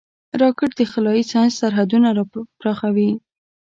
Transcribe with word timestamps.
راکټ 0.41 0.71
د 0.75 0.81
خلایي 0.91 1.23
ساینس 1.31 1.53
سرحدونه 1.61 2.09
پراخوي 2.59 3.11